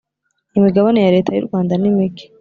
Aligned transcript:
imigabane 0.57 0.99
ya 1.01 1.13
Leta 1.15 1.31
y 1.33 1.41
‘u 1.41 1.47
Rwanda 1.47 1.73
nimike. 1.81 2.25